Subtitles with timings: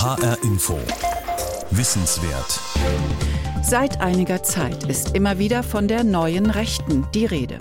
[0.00, 0.78] HR Info.
[1.72, 2.60] Wissenswert.
[3.64, 7.58] Seit einiger Zeit ist immer wieder von der neuen Rechten die Rede.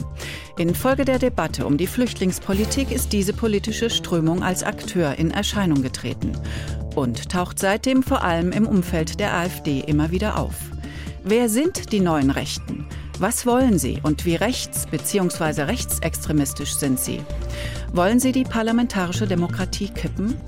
[0.60, 6.38] Infolge der Debatte um die Flüchtlingspolitik ist diese politische Strömung als Akteur in Erscheinung getreten
[6.96, 10.54] und taucht seitdem vor allem im Umfeld der AfD immer wieder auf.
[11.24, 12.87] Wer sind die neuen Rechten?
[13.20, 15.64] Was wollen sie und wie rechts bzw.
[15.64, 17.24] rechtsextremistisch sind sie?
[17.92, 20.40] Wollen sie die parlamentarische Demokratie kippen?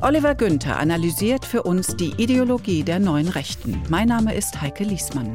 [0.00, 3.82] Oliver Günther analysiert für uns die Ideologie der neuen Rechten.
[3.88, 5.32] Mein Name ist Heike Liesmann.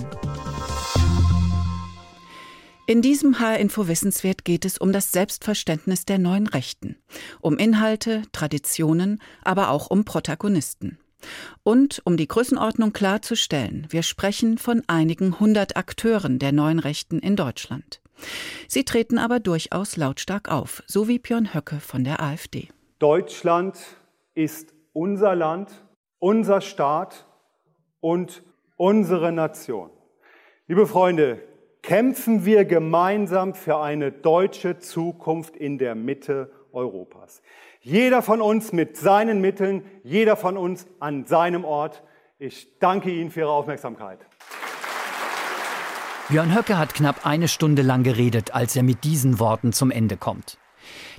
[2.85, 6.95] In diesem HR-Info Wissenswert geht es um das Selbstverständnis der neuen Rechten,
[7.41, 10.97] um Inhalte, Traditionen, aber auch um Protagonisten.
[11.63, 17.35] Und um die Größenordnung klarzustellen, wir sprechen von einigen hundert Akteuren der neuen Rechten in
[17.35, 18.02] Deutschland.
[18.67, 22.70] Sie treten aber durchaus lautstark auf, so wie Björn Höcke von der AfD.
[22.99, 23.77] Deutschland
[24.34, 25.72] ist unser Land,
[26.20, 27.27] unser Staat
[27.99, 28.44] und
[28.75, 29.91] unsere Nation.
[30.67, 31.41] Liebe Freunde,
[31.81, 37.41] kämpfen wir gemeinsam für eine deutsche Zukunft in der Mitte Europas.
[37.89, 42.03] Jeder von uns mit seinen Mitteln, jeder von uns an seinem Ort.
[42.38, 44.19] Ich danke Ihnen für Ihre Aufmerksamkeit.
[46.27, 50.17] Björn Höcke hat knapp eine Stunde lang geredet, als er mit diesen Worten zum Ende
[50.17, 50.57] kommt.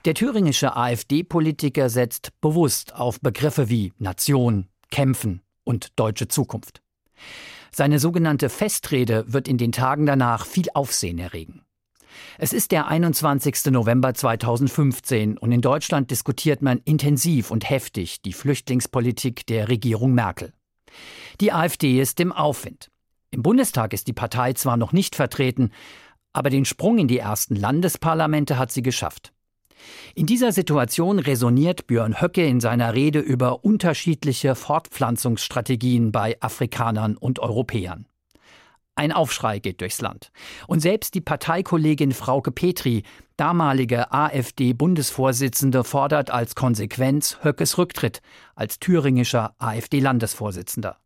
[0.04, 6.82] Der thüringische AfD-Politiker setzt bewusst auf Begriffe wie Nation, Kämpfen und deutsche Zukunft.
[7.72, 11.62] Seine sogenannte Festrede wird in den Tagen danach viel Aufsehen erregen.
[12.38, 13.66] Es ist der 21.
[13.70, 20.52] November 2015 und in Deutschland diskutiert man intensiv und heftig die Flüchtlingspolitik der Regierung Merkel.
[21.40, 22.90] Die AfD ist im Aufwind.
[23.30, 25.70] Im Bundestag ist die Partei zwar noch nicht vertreten,
[26.32, 29.32] aber den Sprung in die ersten Landesparlamente hat sie geschafft.
[30.14, 37.38] In dieser Situation resoniert Björn Höcke in seiner Rede über unterschiedliche Fortpflanzungsstrategien bei Afrikanern und
[37.38, 38.06] Europäern.
[38.98, 40.32] Ein Aufschrei geht durchs Land.
[40.66, 43.04] Und selbst die Parteikollegin Frauke Petri,
[43.36, 48.22] damalige AfD-Bundesvorsitzende, fordert als Konsequenz Höckes Rücktritt
[48.56, 50.98] als thüringischer AfD-Landesvorsitzender.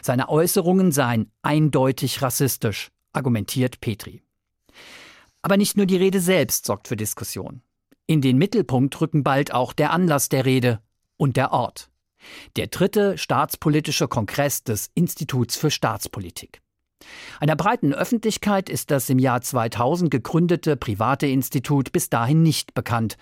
[0.00, 4.22] Seine Äußerungen seien eindeutig rassistisch, argumentiert Petri.
[5.42, 7.60] Aber nicht nur die Rede selbst sorgt für Diskussion.
[8.06, 10.80] In den Mittelpunkt rücken bald auch der Anlass der Rede
[11.18, 11.90] und der Ort.
[12.56, 16.62] Der dritte staatspolitische Kongress des Instituts für Staatspolitik.
[17.40, 23.16] Einer breiten Öffentlichkeit ist das im Jahr 2000 gegründete private Institut bis dahin nicht bekannt.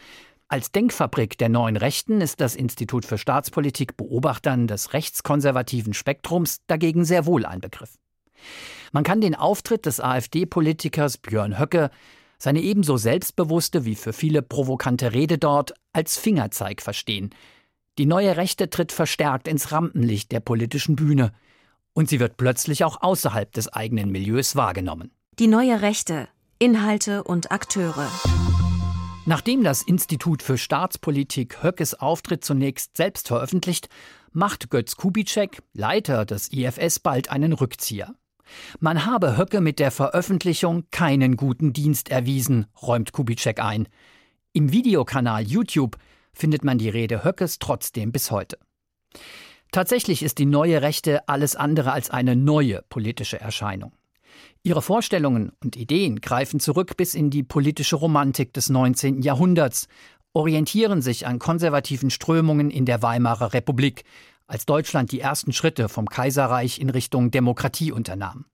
[0.48, 7.04] Als Denkfabrik der neuen Rechten ist das Institut für Staatspolitik Beobachtern des rechtskonservativen Spektrums dagegen
[7.04, 7.98] sehr wohl ein Begriff.
[8.92, 11.90] Man kann den Auftritt des AfD-Politikers Björn Höcke,
[12.38, 17.30] seine ebenso selbstbewusste wie für viele provokante Rede dort, als Fingerzeig verstehen.
[17.98, 21.32] Die neue Rechte tritt verstärkt ins Rampenlicht der politischen Bühne
[21.94, 25.10] und sie wird plötzlich auch außerhalb des eigenen Milieus wahrgenommen.
[25.38, 26.28] Die neue Rechte,
[26.58, 28.08] Inhalte und Akteure.
[29.26, 33.88] Nachdem das Institut für Staatspolitik Höckes Auftritt zunächst selbst veröffentlicht,
[34.32, 38.14] macht Götz Kubitschek, Leiter des IFS, bald einen Rückzieher.
[38.80, 43.88] Man habe Höcke mit der Veröffentlichung keinen guten Dienst erwiesen, räumt Kubitschek ein.
[44.52, 45.96] Im Videokanal YouTube
[46.34, 48.58] findet man die Rede Höckes trotzdem bis heute.
[49.74, 53.90] Tatsächlich ist die neue Rechte alles andere als eine neue politische Erscheinung.
[54.62, 59.22] Ihre Vorstellungen und Ideen greifen zurück bis in die politische Romantik des 19.
[59.22, 59.88] Jahrhunderts,
[60.32, 64.04] orientieren sich an konservativen Strömungen in der Weimarer Republik,
[64.46, 68.44] als Deutschland die ersten Schritte vom Kaiserreich in Richtung Demokratie unternahm.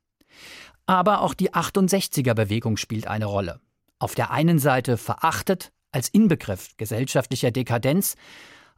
[0.87, 3.61] Aber auch die 68er Bewegung spielt eine Rolle.
[3.99, 8.17] Auf der einen Seite verachtet als Inbegriff gesellschaftlicher Dekadenz,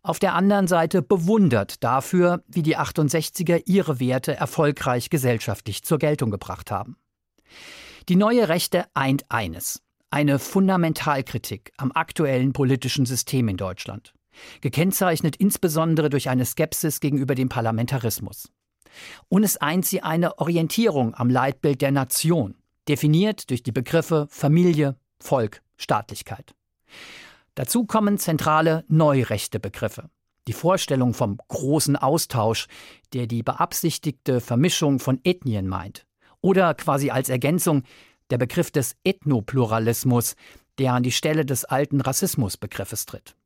[0.02, 6.30] auf der anderen Seite bewundert dafür, wie die 68er ihre Werte erfolgreich gesellschaftlich zur Geltung
[6.30, 6.96] gebracht haben.
[8.08, 9.80] Die neue Rechte eint eines,
[10.10, 14.12] eine Fundamentalkritik am aktuellen politischen System in Deutschland,
[14.60, 18.50] gekennzeichnet insbesondere durch eine Skepsis gegenüber dem Parlamentarismus.
[19.28, 22.56] Und es eint sie eine Orientierung am Leitbild der Nation,
[22.88, 26.54] definiert durch die Begriffe Familie, Volk, Staatlichkeit.
[27.54, 30.08] Dazu kommen zentrale neurechte Begriffe.
[30.48, 32.66] Die Vorstellung vom großen Austausch,
[33.12, 36.06] der die beabsichtigte Vermischung von Ethnien meint.
[36.40, 37.82] Oder quasi als Ergänzung
[38.30, 40.34] der Begriff des Ethnopluralismus,
[40.78, 43.36] der an die Stelle des alten Rassismusbegriffes tritt.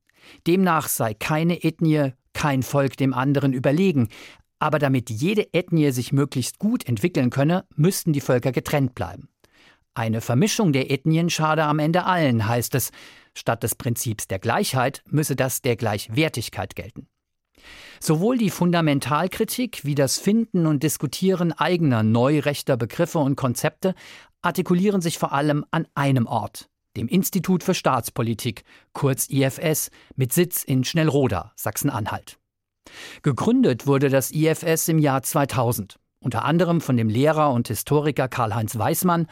[0.47, 4.09] Demnach sei keine Ethnie, kein Volk dem anderen überlegen,
[4.59, 9.29] aber damit jede Ethnie sich möglichst gut entwickeln könne, müssten die Völker getrennt bleiben.
[9.97, 12.91] Eine Vermischung der Ethnien schade am Ende allen, heißt es,
[13.33, 17.09] Statt des Prinzips der Gleichheit müsse das der Gleichwertigkeit gelten.
[17.99, 23.95] Sowohl die Fundamentalkritik wie das Finden und Diskutieren eigener neurechter Begriffe und Konzepte
[24.43, 26.69] artikulieren sich vor allem an einem Ort,
[26.99, 32.39] dem Institut für Staatspolitik, kurz IFS, mit Sitz in Schnellroda, Sachsen-Anhalt.
[33.23, 38.77] Gegründet wurde das IFS im Jahr 2000, unter anderem von dem Lehrer und Historiker Karl-Heinz
[38.77, 39.27] Weismann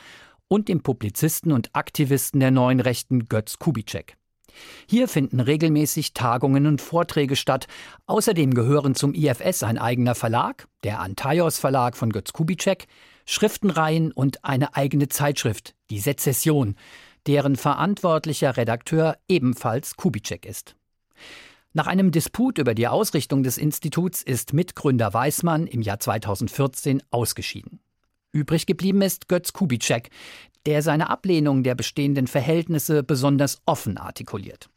[0.55, 4.17] und dem Publizisten und Aktivisten der neuen Rechten Götz Kubitschek.
[4.89, 7.67] Hier finden regelmäßig Tagungen und Vorträge statt.
[8.07, 12.87] Außerdem gehören zum IFS ein eigener Verlag, der Antaios Verlag von Götz Kubitschek,
[13.27, 16.77] Schriftenreihen und eine eigene Zeitschrift, die Sezession,
[17.27, 20.77] deren verantwortlicher Redakteur ebenfalls Kubitschek ist.
[21.73, 27.81] Nach einem Disput über die Ausrichtung des Instituts ist Mitgründer Weismann im Jahr 2014 ausgeschieden.
[28.35, 30.11] Übrig geblieben ist Götz Kubitschek,
[30.67, 34.69] der seine Ablehnung der bestehenden Verhältnisse besonders offen artikuliert.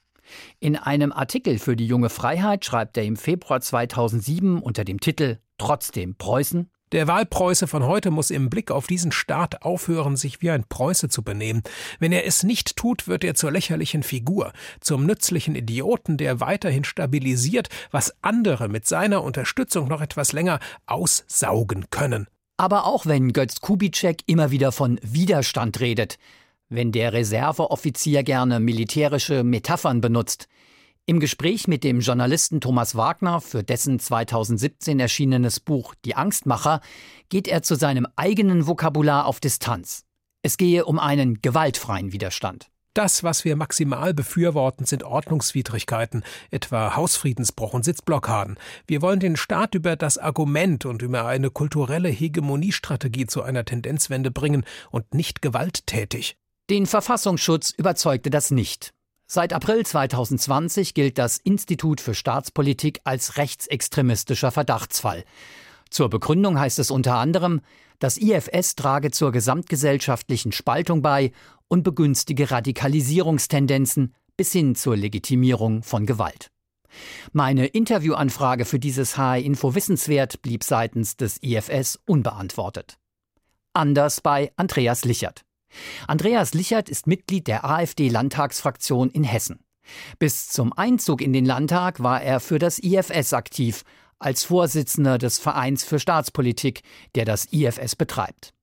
[0.60, 5.40] In einem Artikel für die junge Freiheit schreibt er im Februar 2007 unter dem Titel
[5.58, 10.52] Trotzdem Preußen der Wahlpreuße von heute muss im Blick auf diesen Staat aufhören, sich wie
[10.52, 11.62] ein Preuße zu benehmen.
[12.00, 16.86] Wenn er es nicht tut, wird er zur lächerlichen Figur, zum nützlichen Idioten, der weiterhin
[16.86, 22.28] stabilisiert, was andere mit seiner Unterstützung noch etwas länger aussaugen können.
[22.58, 26.18] Aber auch wenn Götz Kubitschek immer wieder von Widerstand redet,
[26.70, 30.48] wenn der Reserveoffizier gerne militärische Metaphern benutzt,
[31.06, 36.82] im Gespräch mit dem Journalisten Thomas Wagner für dessen 2017 erschienenes Buch Die Angstmacher
[37.30, 40.04] geht er zu seinem eigenen Vokabular auf Distanz.
[40.42, 42.70] Es gehe um einen gewaltfreien Widerstand.
[42.98, 48.58] Das, was wir maximal befürworten, sind Ordnungswidrigkeiten, etwa Hausfriedensbruch und Sitzblockaden.
[48.88, 54.32] Wir wollen den Staat über das Argument und über eine kulturelle Hegemoniestrategie zu einer Tendenzwende
[54.32, 56.38] bringen und nicht gewalttätig.
[56.72, 58.96] Den Verfassungsschutz überzeugte das nicht.
[59.28, 65.24] Seit April 2020 gilt das Institut für Staatspolitik als rechtsextremistischer Verdachtsfall.
[65.90, 67.62] Zur Begründung heißt es unter anderem,
[68.00, 71.32] das IFS trage zur gesamtgesellschaftlichen Spaltung bei
[71.68, 76.52] und begünstige Radikalisierungstendenzen bis hin zur Legitimierung von Gewalt.
[77.34, 82.98] Meine Interviewanfrage für dieses HR Info Wissenswert blieb seitens des IFS unbeantwortet.
[83.74, 85.42] Anders bei Andreas Lichert.
[86.08, 89.60] Andreas Lichert ist Mitglied der AfD-Landtagsfraktion in Hessen.
[90.20, 93.84] Bis zum Einzug in den Landtag war er für das IFS aktiv,
[94.20, 96.82] als Vorsitzender des Vereins für Staatspolitik,
[97.16, 98.54] der das IFS betreibt.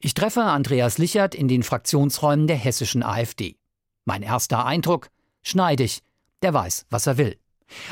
[0.00, 3.56] Ich treffe Andreas Lichert in den Fraktionsräumen der hessischen AfD.
[4.04, 5.08] Mein erster Eindruck?
[5.42, 6.02] Schneidig.
[6.42, 7.38] Der weiß, was er will.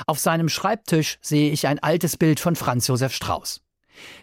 [0.07, 3.61] Auf seinem Schreibtisch sehe ich ein altes Bild von Franz Josef Strauß.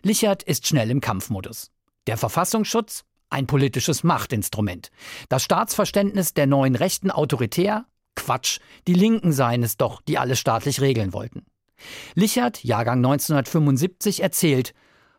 [0.04, 1.72] Lichert ist schnell im Kampfmodus.
[2.08, 3.04] Der Verfassungsschutz?
[3.30, 4.92] Ein politisches Machtinstrument.
[5.30, 7.86] Das Staatsverständnis der neuen Rechten autoritär?
[8.16, 8.60] Quatsch.
[8.88, 11.45] Die Linken seien es doch, die alles staatlich regeln wollten.
[12.14, 14.74] Lichert, Jahrgang 1975, erzählt,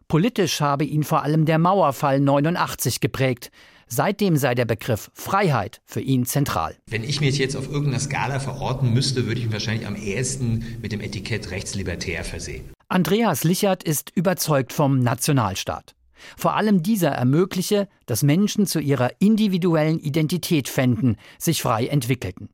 [0.08, 3.50] politisch habe ihn vor allem der Mauerfall 89 geprägt.
[3.88, 6.76] Seitdem sei der Begriff Freiheit für ihn zentral.
[6.90, 10.78] Wenn ich mich jetzt auf irgendeiner Skala verorten müsste, würde ich mich wahrscheinlich am ehesten
[10.82, 12.72] mit dem Etikett rechtslibertär versehen.
[12.88, 15.94] Andreas Lichert ist überzeugt vom Nationalstaat.
[16.36, 22.48] Vor allem dieser ermögliche, dass Menschen zu ihrer individuellen Identität fänden, sich frei entwickelten.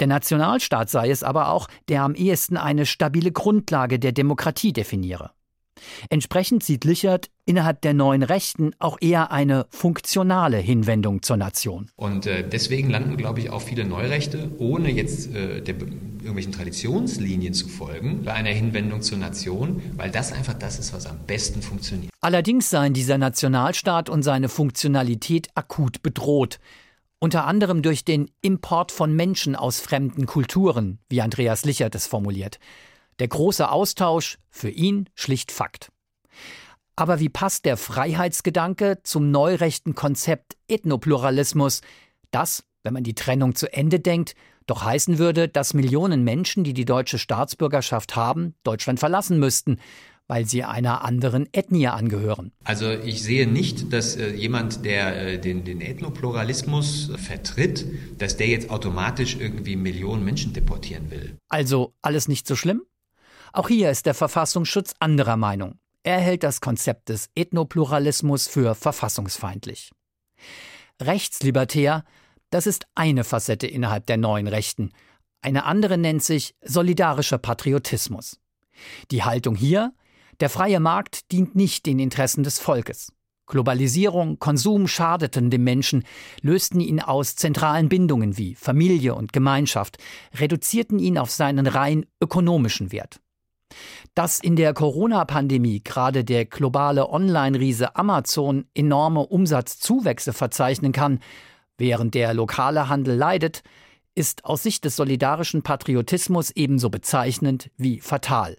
[0.00, 5.30] Der Nationalstaat sei es aber auch, der am ehesten eine stabile Grundlage der Demokratie definiere.
[6.10, 11.88] Entsprechend sieht Lichert innerhalb der neuen Rechten auch eher eine funktionale Hinwendung zur Nation.
[11.96, 17.52] Und äh, deswegen landen, glaube ich, auch viele Neurechte, ohne jetzt äh, der, irgendwelchen Traditionslinien
[17.52, 21.62] zu folgen, bei einer Hinwendung zur Nation, weil das einfach das ist, was am besten
[21.62, 22.12] funktioniert.
[22.20, 26.60] Allerdings seien dieser Nationalstaat und seine Funktionalität akut bedroht
[27.22, 32.58] unter anderem durch den Import von Menschen aus fremden Kulturen, wie Andreas Lichert es formuliert.
[33.20, 35.92] Der große Austausch für ihn schlicht Fakt.
[36.96, 41.82] Aber wie passt der Freiheitsgedanke zum neurechten Konzept Ethnopluralismus,
[42.32, 44.34] das, wenn man die Trennung zu Ende denkt,
[44.66, 49.78] doch heißen würde, dass Millionen Menschen, die die deutsche Staatsbürgerschaft haben, Deutschland verlassen müssten,
[50.32, 52.52] weil sie einer anderen Ethnie angehören.
[52.64, 57.84] Also ich sehe nicht, dass äh, jemand, der äh, den, den Ethnopluralismus vertritt,
[58.16, 61.36] dass der jetzt automatisch irgendwie Millionen Menschen deportieren will.
[61.50, 62.80] Also alles nicht so schlimm?
[63.52, 65.78] Auch hier ist der Verfassungsschutz anderer Meinung.
[66.02, 69.90] Er hält das Konzept des Ethnopluralismus für verfassungsfeindlich.
[70.98, 72.04] Rechtslibertär,
[72.48, 74.92] das ist eine Facette innerhalb der neuen Rechten.
[75.42, 78.40] Eine andere nennt sich solidarischer Patriotismus.
[79.10, 79.92] Die Haltung hier,
[80.40, 83.12] der freie Markt dient nicht den Interessen des Volkes.
[83.46, 86.04] Globalisierung, Konsum schadeten dem Menschen,
[86.40, 89.98] lösten ihn aus zentralen Bindungen wie Familie und Gemeinschaft,
[90.34, 93.20] reduzierten ihn auf seinen rein ökonomischen Wert.
[94.14, 101.20] Dass in der Corona-Pandemie gerade der globale Online-Riese Amazon enorme Umsatzzuwächse verzeichnen kann,
[101.78, 103.62] während der lokale Handel leidet,
[104.14, 108.56] ist aus Sicht des solidarischen Patriotismus ebenso bezeichnend wie fatal.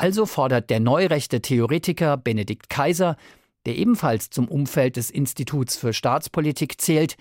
[0.00, 3.18] Also fordert der neurechte Theoretiker Benedikt Kaiser,
[3.66, 7.16] der ebenfalls zum Umfeld des Instituts für Staatspolitik zählt,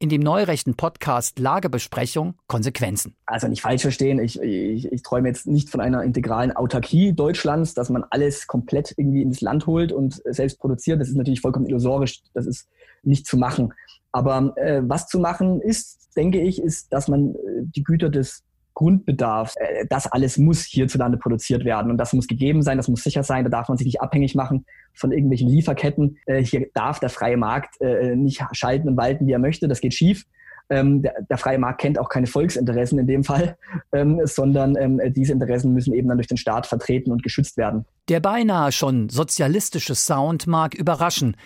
[0.00, 3.14] in dem neurechten Podcast Lagebesprechung Konsequenzen.
[3.24, 7.72] Also nicht falsch verstehen, ich, ich, ich träume jetzt nicht von einer integralen Autarkie Deutschlands,
[7.74, 11.00] dass man alles komplett irgendwie ins Land holt und selbst produziert.
[11.00, 12.66] Das ist natürlich vollkommen illusorisch, das ist
[13.04, 13.72] nicht zu machen.
[14.10, 18.42] Aber äh, was zu machen ist, denke ich, ist, dass man äh, die Güter des
[18.74, 23.02] Grundbedarfs, äh, das alles muss hierzulande produziert werden und das muss gegeben sein, das muss
[23.02, 26.18] sicher sein, da darf man sich nicht abhängig machen von irgendwelchen Lieferketten.
[26.26, 29.80] Äh, hier darf der freie Markt äh, nicht schalten und walten, wie er möchte, das
[29.80, 30.24] geht schief.
[30.70, 33.56] Ähm, der, freie Markt kennt auch keine Volksinteressen in dem Fall,
[33.92, 37.84] ähm, sondern ähm, diese Interessen müssen eben dann durch den Staat vertreten und geschützt werden.
[38.08, 41.36] Der beinahe schon sozialistische Sound mag überraschen.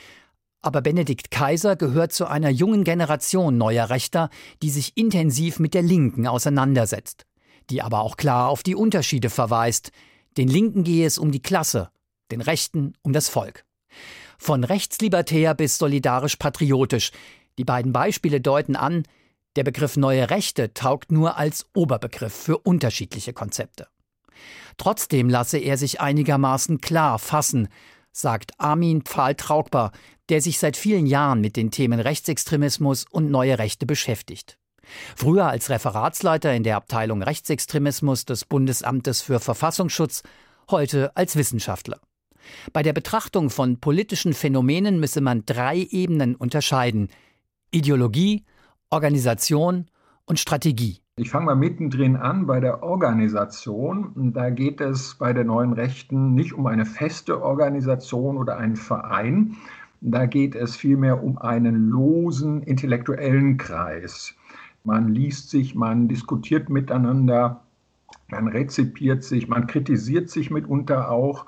[0.61, 4.29] Aber Benedikt Kaiser gehört zu einer jungen Generation neuer Rechter,
[4.63, 7.27] die sich intensiv mit der Linken auseinandersetzt,
[7.71, 9.93] die aber auch klar auf die Unterschiede verweist.
[10.37, 11.91] Den Linken gehe es um die Klasse,
[12.33, 13.65] den Rechten um das Volk.
[14.37, 17.13] Von rechtslibertär bis solidarisch patriotisch.
[17.57, 19.05] Die beiden Beispiele deuten an,
[19.57, 23.89] der Begriff neue Rechte taugt nur als Oberbegriff für unterschiedliche Konzepte.
[24.77, 27.69] Trotzdem lasse er sich einigermaßen klar fassen,
[28.13, 29.93] sagt Armin Pfahl-Traugbar,
[30.29, 34.59] der sich seit vielen Jahren mit den Themen Rechtsextremismus und neue Rechte beschäftigt.
[35.17, 40.23] Früher als Referatsleiter in der Abteilung Rechtsextremismus des Bundesamtes für Verfassungsschutz,
[40.71, 42.01] heute als Wissenschaftler.
[42.73, 47.09] Bei der Betrachtung von politischen Phänomenen müsse man drei Ebenen unterscheiden
[47.71, 48.45] Ideologie,
[48.91, 49.87] Organisation
[50.25, 51.01] und Strategie.
[51.21, 54.33] Ich fange mal mittendrin an bei der Organisation.
[54.33, 59.57] Da geht es bei der neuen Rechten nicht um eine feste Organisation oder einen Verein.
[60.01, 64.37] Da geht es vielmehr um einen losen intellektuellen Kreis.
[64.85, 67.63] Man liest sich, man diskutiert miteinander,
[68.29, 71.47] man rezipiert sich, man kritisiert sich mitunter auch.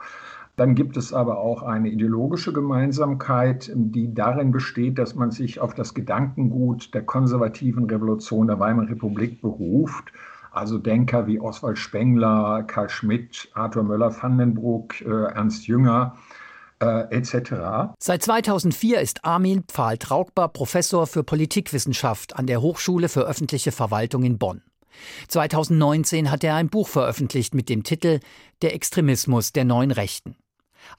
[0.56, 5.74] Dann gibt es aber auch eine ideologische Gemeinsamkeit, die darin besteht, dass man sich auf
[5.74, 10.12] das Gedankengut der konservativen Revolution der Weimarer Republik beruft.
[10.52, 16.16] Also Denker wie Oswald Spengler, Karl Schmidt, Arthur Möller-Vandenbruck, äh, Ernst Jünger,
[16.80, 17.94] äh, etc.
[17.98, 24.38] Seit 2004 ist Armin Pfahl-Traugbar Professor für Politikwissenschaft an der Hochschule für öffentliche Verwaltung in
[24.38, 24.62] Bonn.
[25.28, 28.20] 2019 hat er ein Buch veröffentlicht mit dem Titel
[28.62, 30.36] Der Extremismus der neuen Rechten.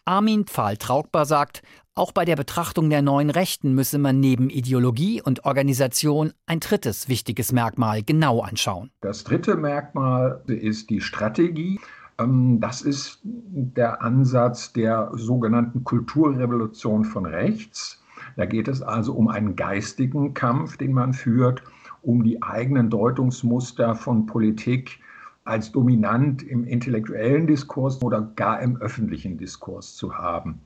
[0.06, 1.62] Armin Pfahl-Traugbar sagt,
[1.94, 7.10] auch bei der Betrachtung der neuen Rechten müsse man neben Ideologie und Organisation ein drittes
[7.10, 8.92] wichtiges Merkmal genau anschauen.
[9.02, 11.80] Das dritte Merkmal ist die Strategie.
[12.18, 18.02] Ähm, das ist der Ansatz der sogenannten Kulturrevolution von rechts.
[18.38, 21.62] Da geht es also um einen geistigen Kampf, den man führt,
[22.02, 25.00] um die eigenen Deutungsmuster von Politik
[25.44, 30.62] als dominant im intellektuellen Diskurs oder gar im öffentlichen Diskurs zu haben.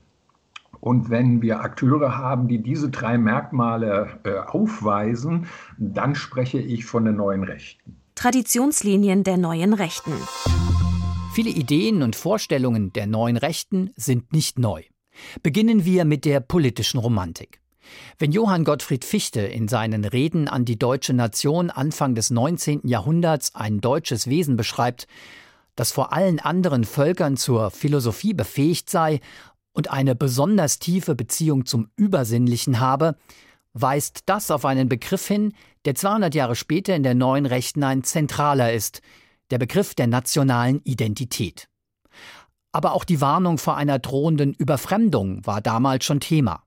[0.80, 5.46] Und wenn wir Akteure haben, die diese drei Merkmale äh, aufweisen,
[5.78, 7.96] dann spreche ich von den neuen Rechten.
[8.14, 10.12] Traditionslinien der neuen Rechten.
[11.32, 14.82] Viele Ideen und Vorstellungen der neuen Rechten sind nicht neu.
[15.42, 17.60] Beginnen wir mit der politischen Romantik.
[18.18, 22.88] Wenn Johann Gottfried Fichte in seinen Reden an die deutsche Nation Anfang des 19.
[22.88, 25.06] Jahrhunderts ein deutsches Wesen beschreibt,
[25.74, 29.20] das vor allen anderen Völkern zur Philosophie befähigt sei
[29.72, 33.16] und eine besonders tiefe Beziehung zum Übersinnlichen habe,
[33.74, 35.52] weist das auf einen Begriff hin,
[35.84, 39.02] der 200 Jahre später in der neuen Rechten ein zentraler ist,
[39.50, 41.68] der Begriff der nationalen Identität.
[42.72, 46.65] Aber auch die Warnung vor einer drohenden Überfremdung war damals schon Thema.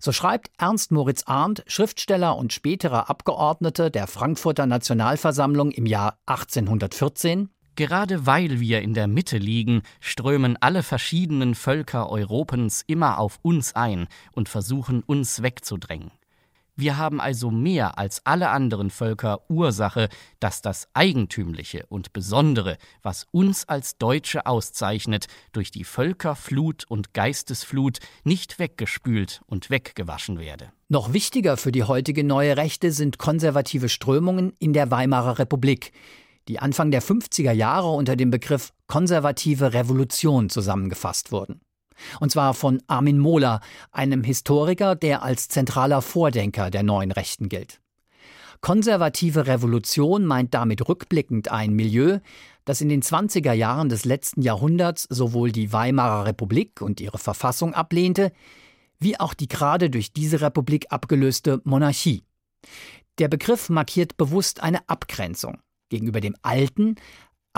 [0.00, 7.50] So schreibt Ernst Moritz Arndt, Schriftsteller und späterer Abgeordneter der Frankfurter Nationalversammlung im Jahr 1814
[7.78, 13.76] Gerade weil wir in der Mitte liegen, strömen alle verschiedenen Völker Europens immer auf uns
[13.76, 16.10] ein und versuchen uns wegzudrängen.
[16.80, 20.08] Wir haben also mehr als alle anderen Völker Ursache,
[20.38, 27.98] dass das Eigentümliche und Besondere, was uns als Deutsche auszeichnet, durch die Völkerflut und Geistesflut
[28.22, 30.70] nicht weggespült und weggewaschen werde.
[30.88, 35.90] Noch wichtiger für die heutige neue Rechte sind konservative Strömungen in der Weimarer Republik,
[36.46, 41.60] die Anfang der 50er Jahre unter dem Begriff konservative Revolution zusammengefasst wurden.
[42.20, 43.60] Und zwar von Armin Mohler,
[43.92, 47.80] einem Historiker, der als zentraler Vordenker der neuen Rechten gilt.
[48.60, 52.18] Konservative Revolution meint damit rückblickend ein Milieu,
[52.64, 57.72] das in den 20er Jahren des letzten Jahrhunderts sowohl die Weimarer Republik und ihre Verfassung
[57.72, 58.32] ablehnte,
[58.98, 62.24] wie auch die gerade durch diese Republik abgelöste Monarchie.
[63.18, 66.96] Der Begriff markiert bewusst eine Abgrenzung gegenüber dem alten,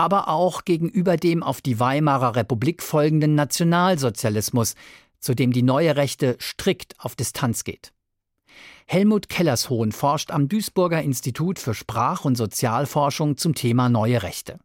[0.01, 4.73] aber auch gegenüber dem auf die Weimarer Republik folgenden Nationalsozialismus,
[5.19, 7.93] zu dem die neue Rechte strikt auf Distanz geht.
[8.87, 14.59] Helmut Kellershohn forscht am Duisburger Institut für Sprach- und Sozialforschung zum Thema neue Rechte.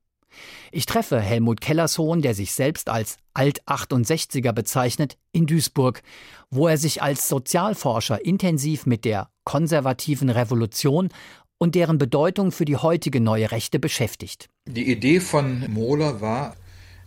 [0.73, 6.03] Ich treffe Helmut Kellershohn, der sich selbst als Alt-68er bezeichnet, in Duisburg,
[6.51, 11.11] wo er sich als Sozialforscher intensiv mit der konservativen Revolution
[11.59, 14.49] und deren Bedeutung für die heutige neue Rechte beschäftigt.
[14.67, 16.57] Die Idee von Mohler war,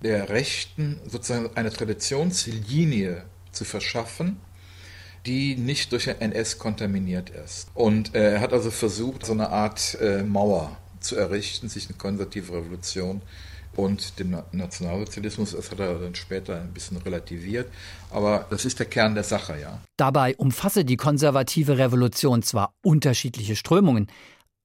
[0.01, 4.37] der Rechten sozusagen eine Traditionslinie zu verschaffen,
[5.25, 7.67] die nicht durch den NS kontaminiert ist.
[7.73, 11.97] Und äh, er hat also versucht, so eine Art äh, Mauer zu errichten, sich eine
[11.97, 13.21] konservative Revolution
[13.75, 15.51] und den Nationalsozialismus.
[15.51, 17.69] Das hat er dann später ein bisschen relativiert.
[18.09, 19.79] Aber das ist der Kern der Sache, ja.
[19.97, 24.07] Dabei umfasse die konservative Revolution zwar unterschiedliche Strömungen,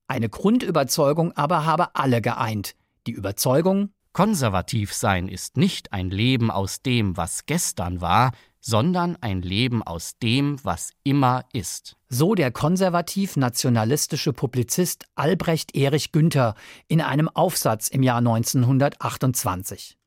[0.07, 2.75] eine Grundüberzeugung aber habe alle geeint.
[3.07, 9.43] Die Überzeugung, konservativ sein ist nicht ein Leben aus dem, was gestern war, sondern ein
[9.43, 11.97] Leben aus dem, was immer ist.
[12.09, 16.55] So der konservativ-nationalistische Publizist Albrecht Erich Günther
[16.89, 19.99] in einem Aufsatz im Jahr 1928.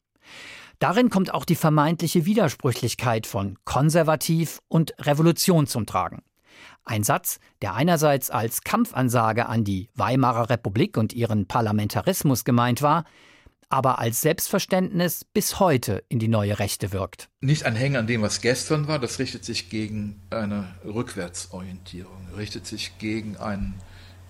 [0.79, 6.23] Darin kommt auch die vermeintliche Widersprüchlichkeit von konservativ und Revolution zum Tragen.
[6.87, 13.03] Ein Satz, der einerseits als Kampfansage an die Weimarer Republik und ihren Parlamentarismus gemeint war,
[13.67, 17.27] aber als Selbstverständnis bis heute in die neue Rechte wirkt.
[17.41, 22.65] Nicht ein Hängen an dem, was gestern war, das richtet sich gegen eine Rückwärtsorientierung, richtet
[22.65, 23.73] sich gegen ein,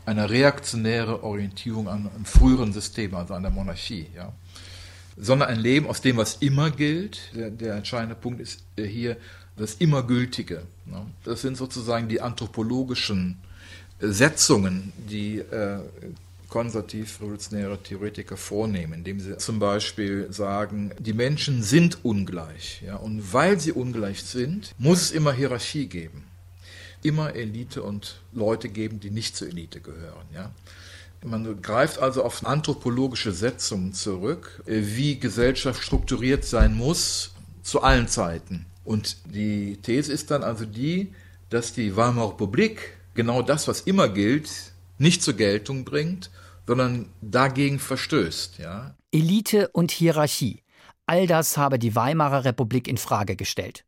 [0.08, 4.08] eine reaktionäre Orientierung an einem früheren System, also an der Monarchie.
[4.16, 4.34] Ja.
[5.16, 7.36] Sondern ein Leben aus dem, was immer gilt.
[7.36, 9.18] Der, der entscheidende Punkt ist hier
[9.58, 10.64] das Immergültige.
[10.86, 11.06] Ne.
[11.24, 13.38] Das sind sozusagen die anthropologischen
[14.00, 15.80] Setzungen, die äh,
[16.50, 22.82] konservativ-revolutionäre Theoretiker vornehmen, indem sie zum Beispiel sagen, die Menschen sind ungleich.
[22.86, 26.24] Ja, und weil sie ungleich sind, muss es immer Hierarchie geben.
[27.04, 30.26] Immer Elite und Leute geben, die nicht zur Elite gehören.
[30.34, 30.52] Ja.
[31.24, 37.32] Man greift also auf anthropologische Setzungen zurück, wie Gesellschaft strukturiert sein muss
[37.64, 38.66] zu allen Zeiten.
[38.88, 41.14] Und die These ist dann also die,
[41.50, 44.50] dass die Weimarer Republik genau das, was immer gilt,
[44.98, 46.32] nicht zur Geltung bringt,
[46.66, 48.60] sondern dagegen verstößt.
[48.60, 48.96] Ja?
[49.12, 50.64] Elite und Hierarchie.
[51.06, 53.84] All das habe die Weimarer Republik in Frage gestellt.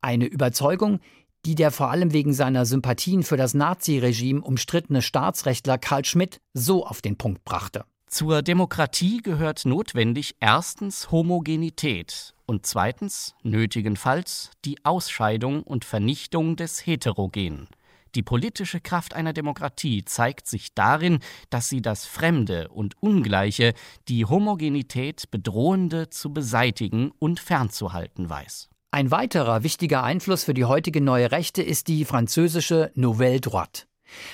[0.00, 0.98] Eine Überzeugung,
[1.46, 6.84] die der vor allem wegen seiner Sympathien für das Naziregime umstrittene Staatsrechtler Karl Schmidt so
[6.84, 7.84] auf den Punkt brachte.
[8.08, 17.68] Zur Demokratie gehört notwendig erstens Homogenität und zweitens nötigenfalls die Ausscheidung und Vernichtung des Heterogenen.
[18.14, 21.18] Die politische Kraft einer Demokratie zeigt sich darin,
[21.50, 23.74] dass sie das Fremde und Ungleiche,
[24.08, 28.68] die Homogenität bedrohende zu beseitigen und fernzuhalten weiß.
[28.92, 33.86] Ein weiterer wichtiger Einfluss für die heutige neue Rechte ist die französische Nouvelle Droite.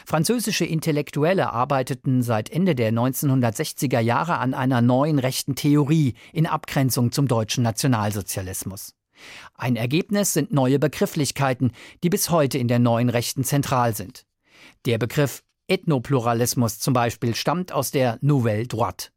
[0.05, 7.13] Französische Intellektuelle arbeiteten seit Ende der 1960er Jahre an einer neuen rechten Theorie in Abgrenzung
[7.13, 8.95] zum deutschen Nationalsozialismus.
[9.55, 14.25] Ein Ergebnis sind neue Begrifflichkeiten, die bis heute in der neuen Rechten zentral sind.
[14.87, 19.09] Der Begriff Ethnopluralismus zum Beispiel stammt aus der Nouvelle Droite.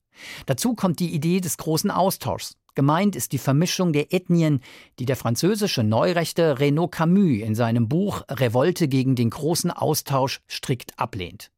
[0.46, 2.56] Dazu kommt die Idee des großen Austauschs.
[2.76, 4.62] Gemeint ist die Vermischung der Ethnien,
[5.00, 10.98] die der französische Neurechte Renaud Camus in seinem Buch Revolte gegen den großen Austausch strikt
[10.98, 11.52] ablehnt.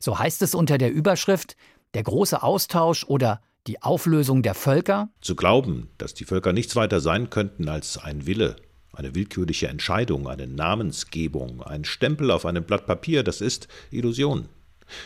[0.00, 1.56] So heißt es unter der Überschrift
[1.94, 5.10] Der große Austausch oder die Auflösung der Völker?
[5.20, 8.56] Zu glauben, dass die Völker nichts weiter sein könnten als ein Wille,
[8.92, 14.48] eine willkürliche Entscheidung, eine Namensgebung, ein Stempel auf einem Blatt Papier, das ist Illusion.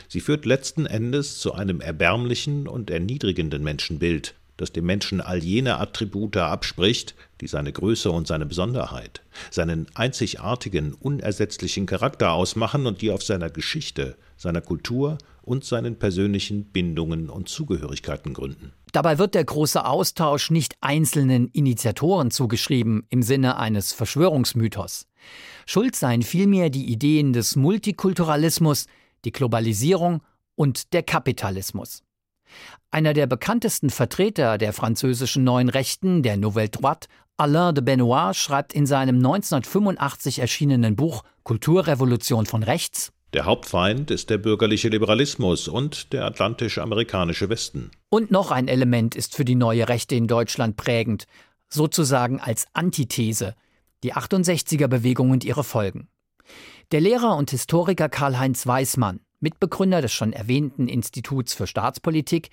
[0.08, 5.78] Sie führt letzten Endes zu einem erbärmlichen und erniedrigenden Menschenbild, das dem Menschen all jene
[5.78, 9.20] Attribute abspricht, die seine Größe und seine Besonderheit,
[9.50, 16.66] seinen einzigartigen, unersetzlichen Charakter ausmachen und die auf seiner Geschichte, seiner Kultur und seinen persönlichen
[16.66, 18.72] Bindungen und Zugehörigkeiten gründen.
[18.92, 25.08] Dabei wird der große Austausch nicht einzelnen Initiatoren zugeschrieben im Sinne eines Verschwörungsmythos.
[25.66, 28.86] Schuld seien vielmehr die Ideen des Multikulturalismus,
[29.24, 30.22] die Globalisierung
[30.54, 32.04] und der Kapitalismus.
[32.90, 38.72] Einer der bekanntesten Vertreter der französischen neuen Rechten, der Nouvelle Droite, Alain de Benoit, schreibt
[38.72, 46.12] in seinem 1985 erschienenen Buch Kulturrevolution von rechts der Hauptfeind ist der bürgerliche Liberalismus und
[46.12, 47.90] der atlantisch-amerikanische Westen.
[48.10, 51.24] Und noch ein Element ist für die neue Rechte in Deutschland prägend,
[51.70, 53.54] sozusagen als Antithese,
[54.02, 56.08] die 68er Bewegung und ihre Folgen.
[56.90, 62.50] Der Lehrer und Historiker Karl-Heinz Weismann, Mitbegründer des schon erwähnten Instituts für Staatspolitik,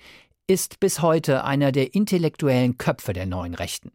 [0.48, 3.92] ist bis heute einer der intellektuellen Köpfe der neuen Rechten.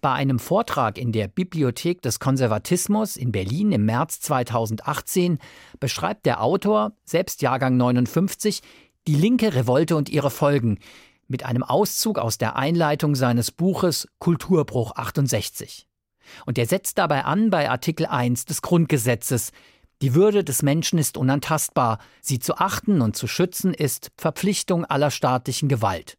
[0.00, 5.38] Bei einem Vortrag in der Bibliothek des Konservatismus in Berlin im März 2018
[5.80, 8.62] beschreibt der Autor, selbst Jahrgang 59,
[9.08, 10.78] die linke Revolte und ihre Folgen
[11.26, 15.88] mit einem Auszug aus der Einleitung seines Buches Kulturbruch 68.
[16.46, 19.50] Und er setzt dabei an bei Artikel 1 des Grundgesetzes,
[20.02, 25.10] die Würde des Menschen ist unantastbar, sie zu achten und zu schützen ist Verpflichtung aller
[25.10, 26.16] staatlichen Gewalt.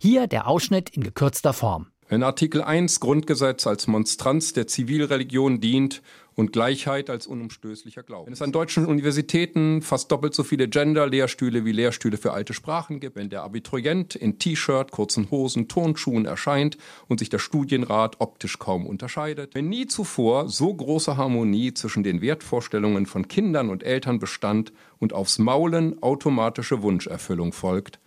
[0.00, 1.90] Hier der Ausschnitt in gekürzter Form.
[2.10, 6.02] Wenn Artikel 1 Grundgesetz als Monstranz der Zivilreligion dient
[6.34, 8.26] und Gleichheit als unumstößlicher Glaube.
[8.26, 12.98] Wenn es an deutschen Universitäten fast doppelt so viele Gender-Lehrstühle wie Lehrstühle für alte Sprachen
[12.98, 18.58] gibt, wenn der Abiturient in T-Shirt, kurzen Hosen, Turnschuhen erscheint und sich der Studienrat optisch
[18.58, 24.18] kaum unterscheidet, wenn nie zuvor so große Harmonie zwischen den Wertvorstellungen von Kindern und Eltern
[24.18, 28.00] bestand und aufs Maulen automatische Wunscherfüllung folgt,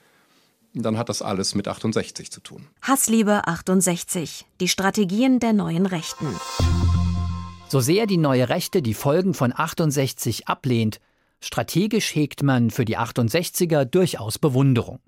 [0.82, 2.68] dann hat das alles mit 68 zu tun.
[2.82, 4.46] Hassliebe 68.
[4.60, 6.28] Die Strategien der neuen Rechten.
[7.70, 11.00] So sehr die neue Rechte die Folgen von 68 ablehnt,
[11.40, 15.00] strategisch hegt man für die 68er durchaus Bewunderung.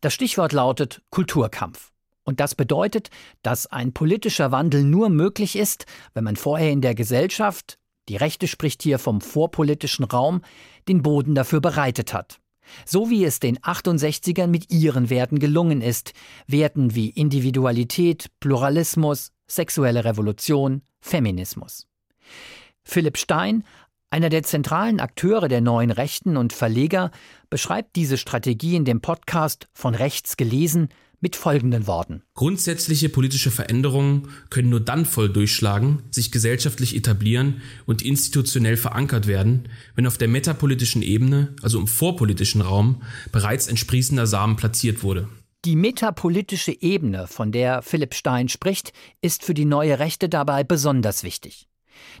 [0.00, 1.90] Das Stichwort lautet Kulturkampf.
[2.24, 3.10] Und das bedeutet,
[3.42, 8.46] dass ein politischer Wandel nur möglich ist, wenn man vorher in der Gesellschaft, die Rechte
[8.46, 10.42] spricht hier vom vorpolitischen Raum,
[10.88, 12.40] den Boden dafür bereitet hat.
[12.84, 16.12] So wie es den 68ern mit ihren Werten gelungen ist,
[16.46, 21.86] Werten wie Individualität, Pluralismus, sexuelle Revolution, Feminismus.
[22.82, 23.64] Philipp Stein,
[24.10, 27.10] einer der zentralen Akteure der neuen Rechten und Verleger,
[27.48, 30.88] beschreibt diese Strategie in dem Podcast von rechts gelesen
[31.20, 32.22] mit folgenden Worten.
[32.34, 39.68] Grundsätzliche politische Veränderungen können nur dann voll durchschlagen, sich gesellschaftlich etablieren und institutionell verankert werden,
[39.94, 43.02] wenn auf der metapolitischen Ebene, also im vorpolitischen Raum,
[43.32, 45.28] bereits entsprießender Samen platziert wurde.
[45.66, 51.22] Die metapolitische Ebene, von der Philipp Stein spricht, ist für die neue Rechte dabei besonders
[51.22, 51.68] wichtig.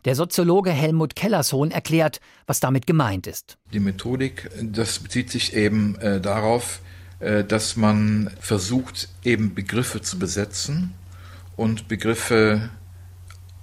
[0.04, 3.56] Der Soziologe Helmut Kellersohn erklärt, was damit gemeint ist.
[3.72, 10.18] Die Methodik, das bezieht sich eben äh, darauf, äh, dass man versucht, eben Begriffe zu
[10.18, 10.94] besetzen
[11.56, 12.70] und Begriffe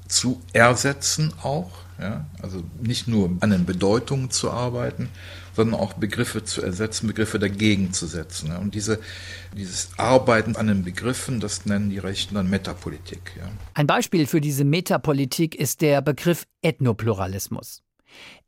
[0.08, 1.72] zu ersetzen auch.
[2.00, 2.26] Ja?
[2.42, 5.10] Also nicht nur an den Bedeutungen zu arbeiten,
[5.56, 8.50] sondern auch Begriffe zu ersetzen, Begriffe dagegen zu setzen.
[8.50, 8.58] Ja?
[8.58, 9.00] Und diese,
[9.56, 13.34] dieses Arbeiten an den Begriffen, das nennen die Rechten dann Metapolitik.
[13.38, 13.50] Ja?
[13.74, 17.82] Ein Beispiel für diese Metapolitik ist der Begriff Ethnopluralismus.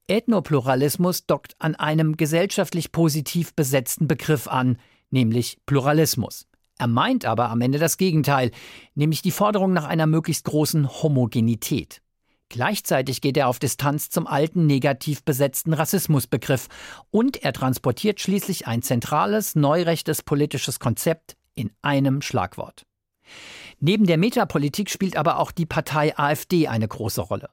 [0.07, 4.77] Ethnopluralismus dockt an einem gesellschaftlich positiv besetzten Begriff an,
[5.09, 6.45] nämlich Pluralismus.
[6.77, 8.51] Er meint aber am Ende das Gegenteil,
[8.95, 12.01] nämlich die Forderung nach einer möglichst großen Homogenität.
[12.47, 16.67] Gleichzeitig geht er auf Distanz zum alten negativ besetzten Rassismusbegriff
[17.11, 22.85] und er transportiert schließlich ein zentrales, neurechtes politisches Konzept in einem Schlagwort.
[23.79, 27.49] Neben der Metapolitik spielt aber auch die Partei AfD eine große Rolle.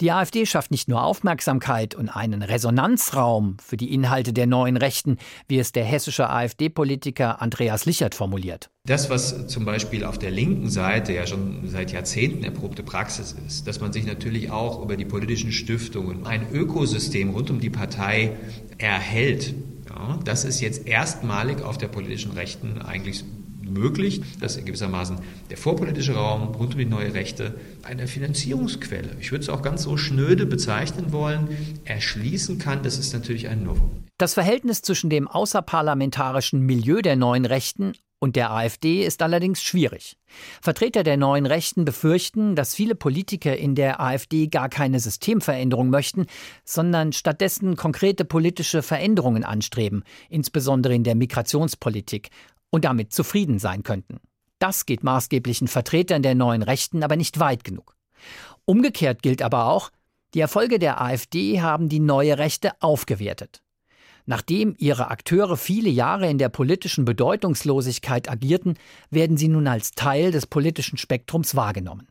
[0.00, 5.18] Die AfD schafft nicht nur Aufmerksamkeit und einen Resonanzraum für die Inhalte der neuen Rechten,
[5.46, 8.70] wie es der hessische AfD-Politiker Andreas Lichert formuliert.
[8.86, 13.66] Das, was zum Beispiel auf der linken Seite ja schon seit Jahrzehnten erprobte Praxis ist,
[13.66, 18.36] dass man sich natürlich auch über die politischen Stiftungen ein Ökosystem rund um die Partei
[18.78, 19.54] erhält.
[19.88, 23.24] Ja, das ist jetzt erstmalig auf der politischen Rechten eigentlich
[23.72, 25.18] möglich, dass gewissermaßen
[25.50, 29.82] der vorpolitische Raum rund um die neue Rechte eine Finanzierungsquelle, ich würde es auch ganz
[29.82, 31.48] so schnöde bezeichnen wollen,
[31.84, 32.82] erschließen kann.
[32.82, 33.90] Das ist natürlich ein Novum.
[34.18, 40.18] Das Verhältnis zwischen dem außerparlamentarischen Milieu der neuen Rechten und der AfD ist allerdings schwierig.
[40.60, 46.26] Vertreter der neuen Rechten befürchten, dass viele Politiker in der AfD gar keine Systemveränderung möchten,
[46.64, 52.28] sondern stattdessen konkrete politische Veränderungen anstreben, insbesondere in der Migrationspolitik,
[52.70, 54.20] und damit zufrieden sein könnten.
[54.58, 57.96] Das geht maßgeblichen Vertretern der neuen Rechten aber nicht weit genug.
[58.64, 59.90] Umgekehrt gilt aber auch,
[60.34, 63.62] die Erfolge der AfD haben die neue Rechte aufgewertet.
[64.26, 68.74] Nachdem ihre Akteure viele Jahre in der politischen Bedeutungslosigkeit agierten,
[69.10, 72.06] werden sie nun als Teil des politischen Spektrums wahrgenommen.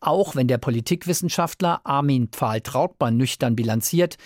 [0.00, 4.18] Auch wenn der Politikwissenschaftler Armin Pfahl-Trautmann nüchtern bilanziert,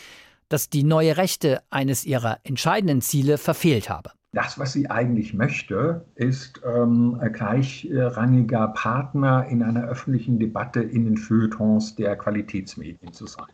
[0.48, 4.10] dass die neue Rechte eines ihrer entscheidenden Ziele verfehlt habe.
[4.32, 11.16] Das, was sie eigentlich möchte, ist ähm, gleichrangiger Partner in einer öffentlichen Debatte in den
[11.16, 13.46] Feuilletons der Qualitätsmedien zu sein.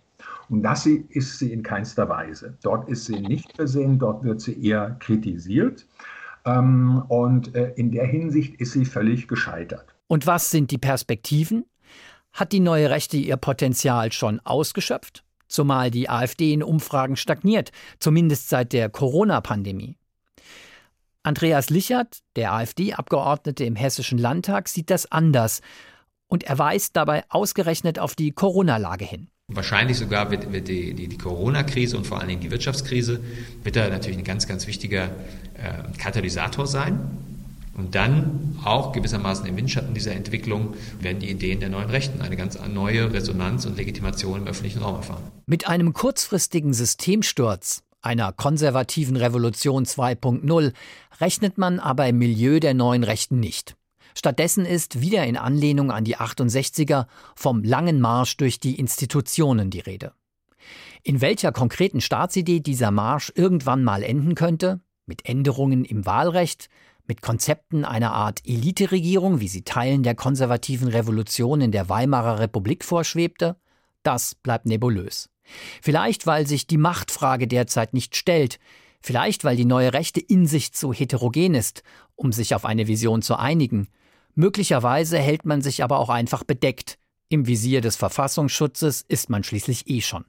[0.49, 2.59] Und das ist sie in keinster Weise.
[2.63, 5.87] Dort ist sie nicht versehen, dort wird sie eher kritisiert.
[6.45, 9.95] Ähm, und äh, in der Hinsicht ist sie völlig gescheitert.
[10.09, 11.65] Und was sind die Perspektiven?
[12.33, 15.25] Hat die neue Rechte ihr Potenzial schon ausgeschöpft?
[15.47, 19.97] Zumal die AfD in Umfragen stagniert, zumindest seit der Corona-Pandemie.
[21.25, 25.63] Andreas Lichert, der AfD-Abgeordnete im Hessischen Landtag, sieht das anders
[26.29, 29.29] und er weist dabei ausgerechnet auf die Corona-Lage hin.
[29.49, 33.21] Wahrscheinlich sogar wird, wird die, die, die Corona-Krise und vor allen Dingen die Wirtschaftskrise
[33.63, 37.01] wird da natürlich ein ganz, ganz wichtiger äh, Katalysator sein.
[37.75, 42.37] Und dann auch gewissermaßen im Windschatten dieser Entwicklung werden die Ideen der neuen Rechten eine
[42.37, 45.23] ganz neue Resonanz und Legitimation im öffentlichen Raum erfahren.
[45.47, 50.73] Mit einem kurzfristigen Systemsturz, einer konservativen Revolution 2.0,
[51.21, 53.77] rechnet man aber im Milieu der neuen Rechten nicht.
[54.17, 59.81] Stattdessen ist wieder in Anlehnung an die 68er vom langen Marsch durch die Institutionen die
[59.81, 60.13] Rede.
[61.03, 66.69] In welcher konkreten Staatsidee dieser Marsch irgendwann mal enden könnte, mit Änderungen im Wahlrecht,
[67.07, 72.85] mit Konzepten einer Art Eliteregierung, wie sie Teilen der konservativen Revolution in der Weimarer Republik
[72.85, 73.57] vorschwebte,
[74.03, 75.29] das bleibt nebulös.
[75.83, 78.59] Vielleicht, weil sich die Machtfrage derzeit nicht stellt,
[79.01, 81.83] vielleicht, weil die neue Rechte in sich zu heterogen ist,
[82.17, 83.89] um sich auf eine Vision zu einigen.
[84.35, 86.99] Möglicherweise hält man sich aber auch einfach bedeckt.
[87.29, 90.25] Im Visier des Verfassungsschutzes ist man schließlich eh schon.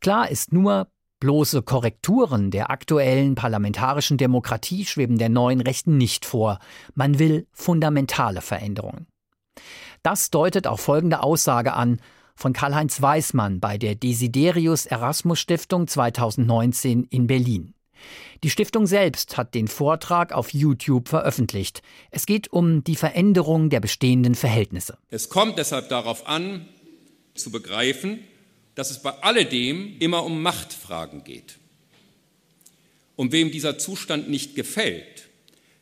[0.00, 0.88] Klar ist nur,
[1.20, 6.58] Bloße Korrekturen der aktuellen parlamentarischen Demokratie schweben der neuen Rechten nicht vor.
[6.94, 9.06] Man will fundamentale Veränderungen.
[10.02, 12.00] Das deutet auch folgende Aussage an
[12.40, 17.74] von Karl-Heinz Weismann bei der Desiderius Erasmus Stiftung 2019 in Berlin.
[18.42, 21.82] Die Stiftung selbst hat den Vortrag auf YouTube veröffentlicht.
[22.10, 24.96] Es geht um die Veränderung der bestehenden Verhältnisse.
[25.10, 26.66] Es kommt deshalb darauf an,
[27.34, 28.20] zu begreifen,
[28.74, 31.58] dass es bei alledem immer um Machtfragen geht.
[33.16, 35.28] Und wem dieser Zustand nicht gefällt,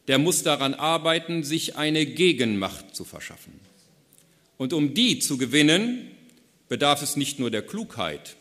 [0.08, 3.52] der muss daran arbeiten, sich eine Gegenmacht zu verschaffen.
[4.56, 6.10] Und um die zu gewinnen,
[6.68, 8.36] bedarf es nicht nur der Klugheit,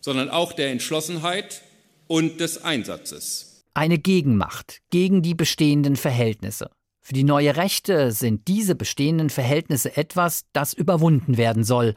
[0.00, 1.62] sondern auch der Entschlossenheit
[2.06, 3.64] und des Einsatzes.
[3.74, 6.70] Eine Gegenmacht gegen die bestehenden Verhältnisse.
[7.00, 11.94] Für die neue Rechte sind diese bestehenden Verhältnisse etwas, das überwunden werden soll,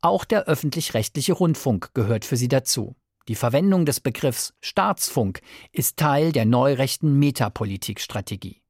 [0.00, 2.94] auch der öffentlich-rechtliche Rundfunk gehört für sie dazu.
[3.26, 5.40] Die Verwendung des Begriffs Staatsfunk
[5.72, 8.62] ist Teil der neurechten Metapolitikstrategie.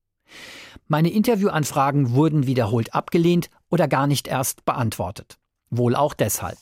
[0.89, 5.39] Meine Interviewanfragen wurden wiederholt abgelehnt oder gar nicht erst beantwortet.
[5.71, 6.59] Wohl auch deshalb.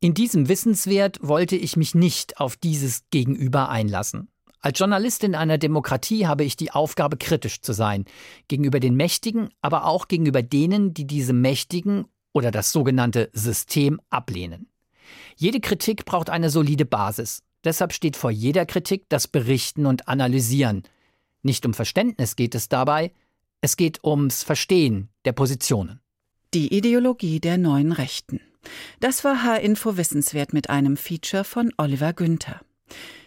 [0.00, 4.28] In diesem Wissenswert wollte ich mich nicht auf dieses Gegenüber einlassen.
[4.60, 8.06] Als Journalist in einer Demokratie habe ich die Aufgabe, kritisch zu sein,
[8.48, 14.68] gegenüber den Mächtigen, aber auch gegenüber denen, die diese Mächtigen oder das sogenannte System ablehnen.
[15.36, 17.42] Jede Kritik braucht eine solide Basis.
[17.62, 20.82] Deshalb steht vor jeder Kritik das Berichten und Analysieren.
[21.42, 23.12] Nicht um Verständnis geht es dabei,
[23.60, 26.00] es geht ums Verstehen der Positionen.
[26.54, 28.40] Die Ideologie der neuen Rechten.
[29.00, 32.60] Das war H-Info Wissenswert mit einem Feature von Oliver Günther.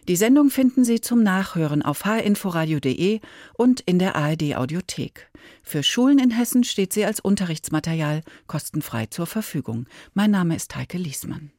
[0.08, 3.20] Die Sendung finden Sie zum Nachhören auf hinforadio.de
[3.58, 5.30] und in der ARD Audiothek.
[5.62, 9.88] Für Schulen in Hessen steht sie als Unterrichtsmaterial kostenfrei zur Verfügung.
[10.14, 11.52] Mein Name ist Heike Liesmann.